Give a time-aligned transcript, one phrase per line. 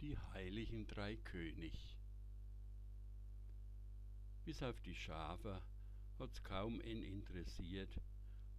[0.00, 1.74] Die heiligen drei König.
[4.44, 5.60] Bis auf die Schafe
[6.20, 8.00] hat's kaum einen interessiert,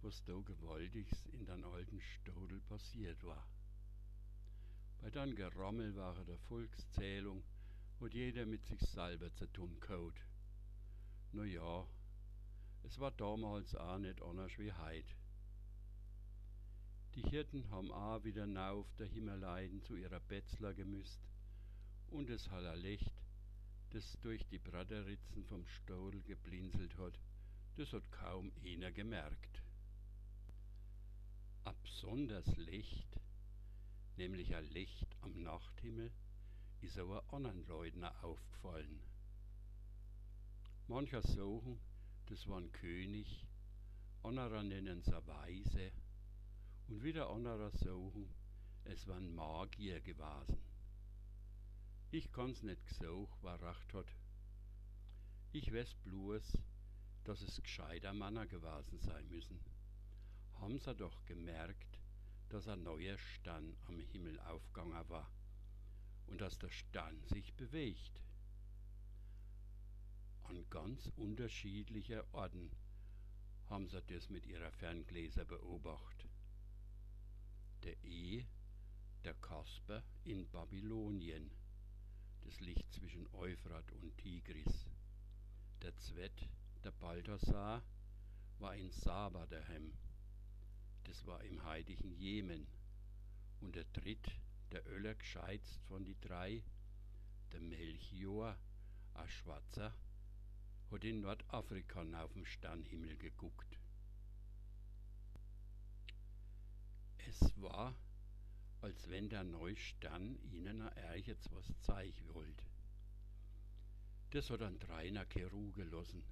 [0.02, 3.48] was da gewaltiges in den alten Stodel passiert war.
[5.00, 7.42] Bei dann Gerammel war der Volkszählung,
[8.02, 10.26] hat jeder mit sich selber zu tun gehabt.
[11.32, 11.88] Na ja,
[12.82, 15.16] es war damals auch nicht anders wie heut.
[17.14, 21.29] Die Hirten haben auch wieder nauf der Himmeleiden zu ihrer Betzler gemüsst
[22.10, 23.12] und es haller Licht,
[23.90, 27.18] das durch die Bratteritzen vom Stodel geblinzelt hat,
[27.76, 29.62] das hat kaum einer gemerkt.
[31.64, 33.20] Ab besonders Licht,
[34.16, 36.10] nämlich ein Licht am Nachthimmel,
[36.80, 39.02] ist aber anderen Leuten aufgefallen.
[40.88, 41.80] Mancher sagen,
[42.26, 43.46] das war ein König,
[44.22, 45.92] anderer nennen es Weise,
[46.88, 48.34] und wieder anderer sagen,
[48.84, 50.69] es waren Magier gewesen.
[52.12, 54.12] Ich kann's nicht gesucht, wer recht hat.
[55.52, 56.58] Ich weiß bloß,
[57.22, 59.60] dass es gescheiter Männer gewesen sein müssen.
[60.54, 62.00] Haben sie doch gemerkt,
[62.48, 65.30] dass ein neuer Stern am Himmel aufgegangen war
[66.26, 68.20] und dass der Stern sich bewegt.
[70.42, 72.72] An ganz unterschiedlichen Orten
[73.66, 76.28] haben sie das mit ihrer Ferngläser beobachtet.
[77.84, 78.44] Der E,
[79.22, 81.52] der Kasper in Babylonien,
[82.44, 84.86] das liegt zwischen Euphrat und Tigris.
[85.82, 86.48] Der Zwett,
[86.84, 87.82] der Balthasar,
[88.58, 89.92] war in Saba daheim,
[91.04, 92.66] das war im heiligen Jemen.
[93.60, 94.30] Und der Dritt,
[94.72, 96.62] der Öller gescheitst von die drei,
[97.52, 98.56] der Melchior,
[99.14, 99.94] a Schwarzer,
[100.90, 103.78] hat in Nordafrika auf dem Sternhimmel geguckt.
[107.18, 107.94] Es war,
[108.82, 112.64] als wenn der neue Stern ihnen a jetzt was zeigen wollte.
[114.30, 116.22] Das hat ein Trainer Keru gelassen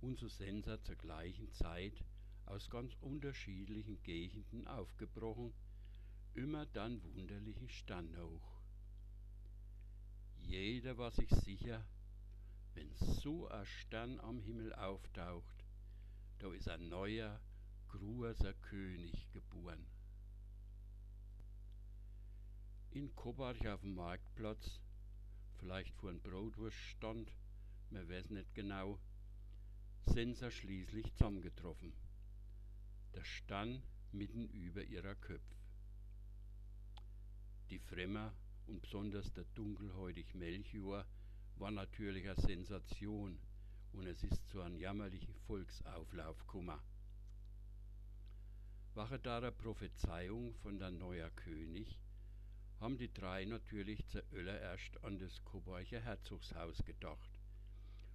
[0.00, 2.04] und so sind sie zur gleichen Zeit
[2.46, 5.52] aus ganz unterschiedlichen Gegenden aufgebrochen,
[6.34, 8.60] immer dann wunderlichen Stern hoch.
[10.36, 11.84] Jeder war sich sicher,
[12.74, 15.64] wenn so ein Stern am Himmel auftaucht,
[16.38, 17.40] da ist ein neuer,
[17.88, 19.84] großer König geboren.
[22.96, 24.80] In Kobach auf dem Marktplatz,
[25.58, 27.30] vielleicht vor einem Brotwurststand,
[27.90, 28.98] man weiß nicht genau,
[30.06, 31.92] sind sie schließlich zusammengetroffen.
[33.14, 35.56] Der Stern mitten über ihrer Köpfe.
[37.68, 38.32] Die Fremmer
[38.66, 41.04] und besonders der dunkelhäutig Melchior
[41.56, 43.38] war natürlich eine Sensation
[43.92, 46.80] und es ist zu einem jammerlichen Volksauflauf gekommen.
[48.94, 51.98] Wache da der Prophezeiung von der neuer König,
[52.80, 57.40] haben die drei natürlich zuallererst an das Coburger Herzogshaus gedacht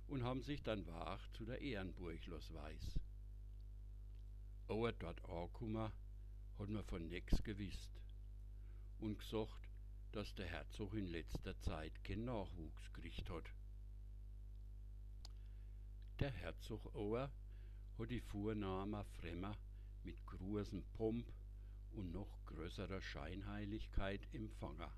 [0.08, 3.00] und haben sich dann wach zu der Ehrenburg los weiß.
[4.68, 5.92] Aber dort angekommen,
[6.60, 8.00] hat man von nix gewusst
[9.00, 9.68] und gesagt,
[10.12, 13.50] dass der Herzog in letzter Zeit keinen Nachwuchs gekriegt hat.
[16.20, 17.32] Der Herzog Auer
[17.98, 19.58] hat die Vorname Fremmer
[20.04, 21.26] mit großem Pomp
[21.94, 24.92] und noch größerer Scheinheiligkeit empfangen.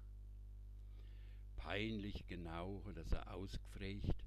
[1.55, 4.25] Peinlich genau hat er sie ausgefrägt,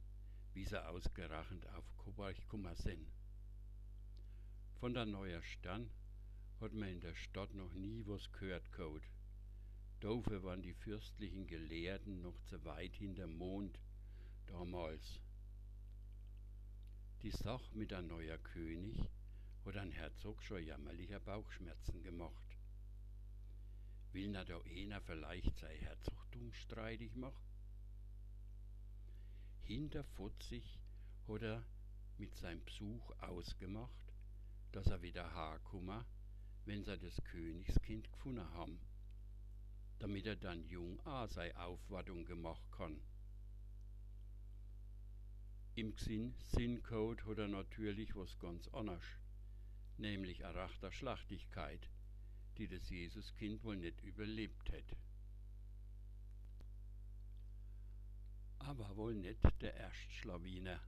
[0.55, 1.85] wie sie ausgerechnet auf
[2.17, 3.07] gekommen sind.
[4.81, 5.91] Von der neuer Stern
[6.61, 9.11] hat man in der Stadt noch nie was gehört gehabt.
[10.01, 13.79] Dafür waren die fürstlichen Gelehrten noch zu weit hinterm Mond
[14.47, 15.21] damals.
[17.23, 18.99] Die Sache mit der neuer König
[19.65, 22.46] hat ein Herzog schon jämmerlicher Bauchschmerzen gemacht.
[24.17, 27.45] Will na da einer vielleicht sein Herzogtum streitig machen?
[29.61, 30.81] Hinter Futzig
[31.29, 31.63] hat er
[32.17, 34.15] mit seinem Besuch ausgemacht,
[34.73, 36.03] dass er wieder herkommen,
[36.65, 38.81] wenn sie das Königskind gefunden haben,
[39.99, 42.99] damit er dann jung auch seine Aufwartung gemacht kann.
[45.75, 49.05] Im Sinn Sinncode hat er natürlich was ganz anderes,
[49.99, 51.91] nämlich eine rechter Schlachtigkeit,
[52.59, 54.97] die das Jesuskind wohl nicht überlebt hätte.
[58.59, 60.81] Aber wohl nicht der erste Schlawiner,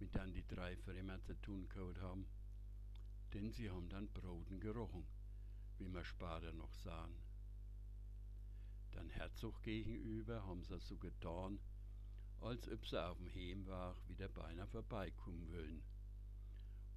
[0.00, 2.26] mit dem die drei Fremder zu tun gehabt haben
[3.34, 5.04] denn sie haben dann Broten gerochen,
[5.78, 7.16] wie wir später noch sahen.
[8.92, 11.58] Dann Herzog gegenüber haben sie so getan,
[12.40, 15.82] als ob sie auf dem Heimweg wieder beinahe vorbeikommen wollen.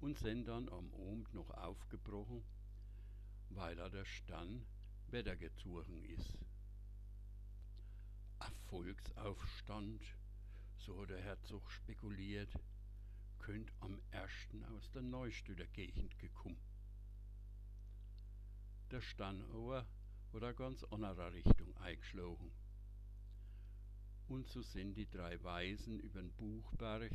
[0.00, 2.44] Und sind dann am Abend noch aufgebrochen,
[3.50, 4.66] weil er der Stern
[5.08, 6.38] Wetter gezogen ist.
[8.68, 10.04] Volksaufstand,
[10.76, 12.52] so hat der Herzog spekuliert,
[13.38, 16.60] könnt am ersten aus der Neustüder Gegend gekommen.
[18.90, 19.86] Der Stannauer
[20.32, 22.52] oder ganz anderer Richtung eingeschlagen.
[24.28, 27.12] Und so sind die drei Weisen übern Buchberg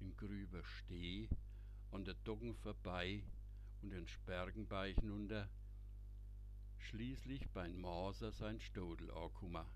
[0.00, 1.28] in Grüber Steh
[1.90, 3.22] an der Doggen vorbei
[3.82, 5.50] und den Spergenbeich hinunter,
[6.86, 9.66] schließlich beim Maser sein Stodel angekommen.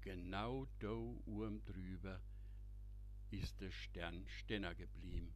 [0.00, 2.20] Genau da oben drüber
[3.30, 5.34] ist der Stern stenner geblieben.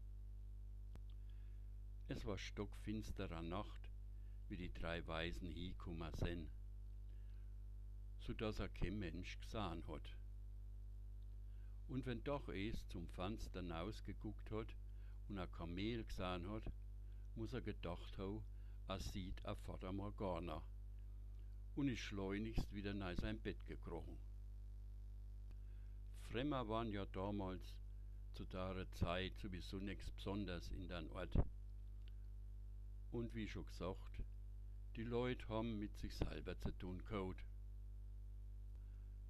[2.06, 3.90] Es war stockfinsterer Nacht,
[4.48, 6.48] wie die drei Weisen hingekommen sind,
[8.20, 10.16] so dass er kein Mensch gesehen hat.
[11.88, 14.76] Und wenn doch es zum Fenster hinausgeguckt hat
[15.28, 16.70] und ein Kamel gesehen hat,
[17.34, 18.44] muss er gedacht haben,
[18.98, 20.62] sieht a Vater Morgana
[21.74, 24.18] und ist schleunigst wieder in sein Bett gekrochen.
[26.20, 27.74] Fremmer waren ja damals
[28.34, 31.34] zu der Zeit sowieso nichts Besonderes in den Ort.
[33.10, 34.20] Und wie schon gesagt,
[34.96, 37.44] die Leute haben mit sich selber zu tun gehabt.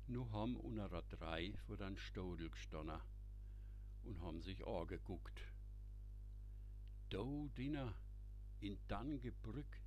[0.07, 3.01] Nu haben unserer drei vor den Stodel gestanden
[4.03, 5.41] und haben sich angeguckt.
[7.11, 7.25] Da
[7.57, 7.95] dinner,
[8.65, 9.81] in Dangebrück,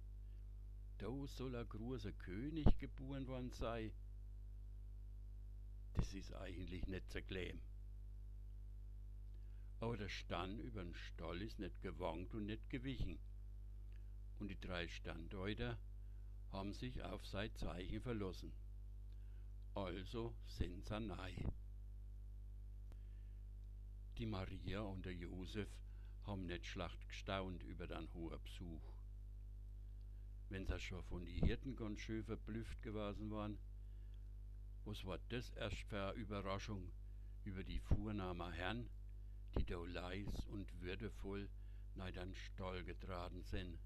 [1.00, 3.92] da soll ein großer König geboren worden sein.
[5.94, 7.60] Das ist eigentlich nicht zu glauben.
[9.80, 13.20] Aber der Stann übern Stall ist nicht gewankt und nicht gewichen.
[14.40, 15.80] Und die drei Standeuter
[16.52, 18.54] haben sich auf sein Zeichen verlassen.
[19.74, 21.52] Also sind sie nahe.
[24.18, 25.70] Die Maria und der Josef
[26.28, 28.84] haben nicht schlecht gestaunt über den hohen Besuch.
[30.50, 33.58] Wenn sie schon von die Hirten ganz schön verblüfft gewesen waren,
[34.84, 36.92] was war das erst für eine Überraschung
[37.46, 38.90] über die Vornahme Herrn,
[39.58, 41.50] die da leis und würdevoll
[41.96, 43.80] nach den Stall getragen sind.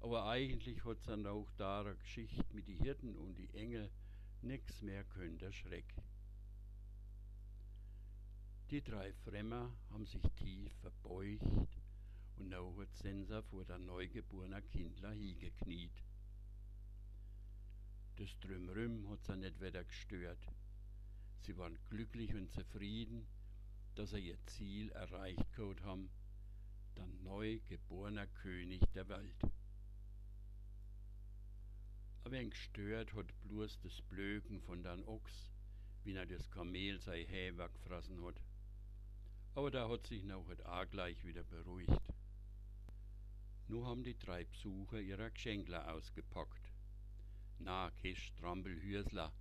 [0.00, 3.90] Aber eigentlich hat dann auch da Geschichte mit die Hirten und die Engel
[4.42, 5.94] nix mehr können der Schreck.
[8.72, 11.78] Die drei Fremmer haben sich tief verbeugt
[12.36, 16.02] und now hat Senser vor der neugeborenen Kindler hingekniet.
[18.16, 20.44] Das Drümrüm hat sie nicht wieder gestört.
[21.42, 23.28] Sie waren glücklich und zufrieden,
[23.94, 26.10] dass sie ihr Ziel erreicht gehabt haben,
[26.96, 29.44] der neu geborener König der Welt.
[32.24, 35.52] Ein wenig gestört hat bloß das Blöken von den Ochs,
[36.02, 38.40] wie er das Kamel sei Häber gefressen hat.
[39.56, 42.12] Aber da hat sich noch auch gleich wieder beruhigt.
[43.68, 46.74] Nun haben die drei Besucher ihre Geschenkler ausgepackt.
[47.58, 49.32] Na, kein Strampelhürsler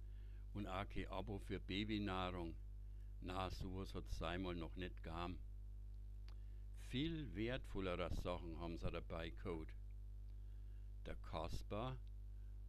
[0.54, 2.56] und auch kein Abo für Babynahrung.
[3.20, 5.38] Na, sowas hat's einmal noch nicht gegeben.
[6.88, 9.76] Viel wertvollere Sachen haben sie dabei gehabt.
[11.06, 12.00] Der Kaspar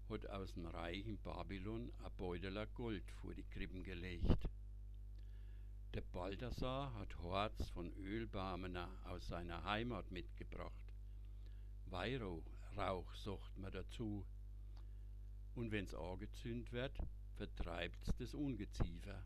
[0.08, 4.48] hat aus dem reichen Babylon ein Beuteler Gold vor die Krippen gelegt.
[5.96, 10.92] Der Balthasar hat Harz von Ölbamener aus seiner Heimat mitgebracht.
[11.86, 14.26] Weihrauch sagt man dazu.
[15.54, 16.98] Und wenn's angezündet wird,
[17.36, 19.24] vertreibt's das Ungeziefer.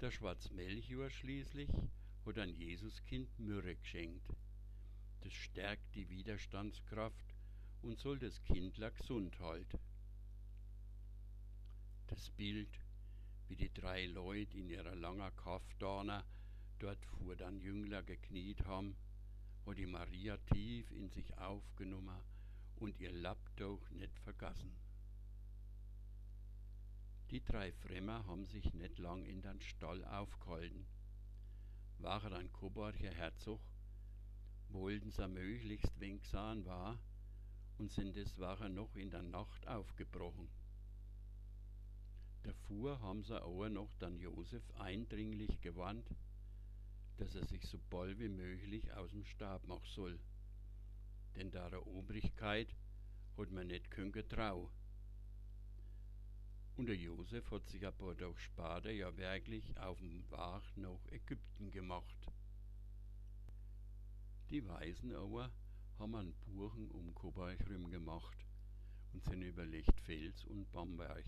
[0.00, 1.68] Der Schwarzmelchior schließlich
[2.24, 4.32] hat ein Jesuskind Myrrhe geschenkt.
[5.20, 7.34] Das stärkt die Widerstandskraft
[7.82, 9.78] und soll das Kindler gesund halten.
[12.06, 12.80] Das Bild,
[13.48, 16.24] wie die drei Leute in ihrer langen Kaftana
[16.78, 18.96] dort vor den Jüngler gekniet haben,
[19.64, 22.20] hat die Maria tief in sich aufgenommen
[22.76, 24.76] und ihr Lapptuch nicht vergessen.
[27.30, 30.86] Die drei Fremmer haben sich nicht lang in den Stall aufgehalten.
[31.98, 33.60] War ein Kobarcher Herzog,
[34.68, 36.98] wollten sie möglichst wenig sahen war,
[37.78, 40.48] und sind deswegen noch in der Nacht aufgebrochen.
[42.46, 46.08] Davor haben sie auch noch dann Josef eindringlich gewarnt,
[47.16, 50.20] dass er sich so bald wie möglich aus dem Stab machen soll.
[51.34, 52.72] Denn der Obrigkeit
[53.36, 54.70] hat man nicht können getrau.
[56.76, 61.72] Und der Josef hat sich paar Tage später ja wirklich auf dem Weg nach Ägypten
[61.72, 62.30] gemacht.
[64.50, 65.50] Die Weisen aber
[65.98, 67.58] haben einen Buchen um Koberg
[67.90, 68.38] gemacht
[69.12, 71.26] und sind über Lichtfels und Bamberg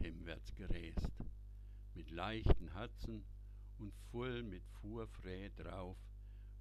[0.00, 1.10] hemwärts gereist,
[1.94, 3.24] mit leichten Herzen
[3.78, 5.96] und voll mit Fuhrfrä drauf,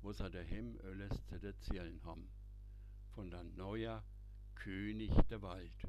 [0.02, 2.30] was er daheim alles zu erzählen haben,
[3.12, 4.04] von der neuer
[4.56, 5.88] König der Wald.